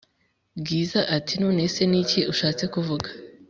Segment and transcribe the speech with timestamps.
[0.59, 3.07] bwiza ati"nonese niki ushatse kuvuga